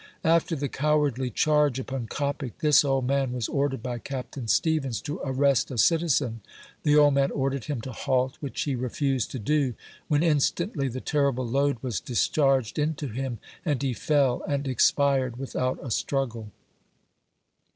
After 0.23 0.55
the 0.55 0.67
cowardly 0.67 1.29
charge 1.29 1.77
upon 1.77 2.07
Coppic, 2.07 2.57
this 2.57 2.83
old 2.83 3.05
man 3.05 3.33
was 3.33 3.47
ordered 3.47 3.83
by 3.83 3.99
Capt. 3.99 4.35
Stevens 4.49 4.99
to 5.01 5.19
arrest 5.23 5.69
a 5.69 5.77
citizen. 5.77 6.41
The 6.81 6.95
old 6.95 7.13
man 7.13 7.29
ordered 7.29 7.65
him 7.65 7.81
to 7.81 7.91
halt, 7.91 8.37
which 8.39 8.63
he 8.63 8.73
re 8.73 8.89
fused 8.89 9.29
to 9.45 9.75
when 10.07 10.23
instantly 10.23 10.87
the 10.87 11.01
terrible 11.01 11.45
load 11.47 11.77
was 11.83 11.99
discharged 11.99 12.79
into 12.79 13.09
him, 13.09 13.37
and 13.63 13.83
he 13.83 13.93
fell, 13.93 14.41
and 14.47 14.67
expired 14.67 15.37
without 15.37 15.77
a 15.83 15.91
struggle. 15.91 16.49